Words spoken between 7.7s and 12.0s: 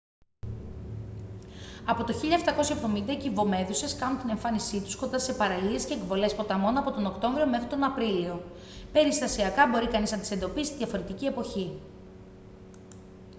απρίλιο περιστασιακά μπορεί κανείς να τις εντοπίσει διαφορετική εποχή